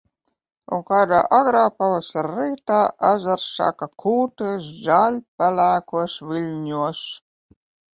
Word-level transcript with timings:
Un 0.77 0.79
kādā 0.87 1.19
agrā 1.39 1.61
pavasara 1.81 2.33
rītā, 2.39 2.81
ezers 3.11 3.47
sāka 3.61 3.91
kulties 4.07 4.75
zaļpelēkos 4.91 6.21
viļņos. 6.35 7.09